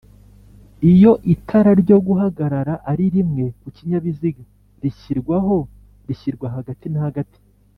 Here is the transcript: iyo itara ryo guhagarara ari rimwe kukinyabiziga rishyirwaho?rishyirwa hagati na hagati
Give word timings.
iyo 0.91 1.11
itara 1.33 1.71
ryo 1.81 1.97
guhagarara 2.07 2.73
ari 2.91 3.05
rimwe 3.15 3.45
kukinyabiziga 3.61 4.41
rishyirwaho?rishyirwa 4.81 6.47
hagati 6.55 6.85
na 6.91 6.99
hagati 7.07 7.37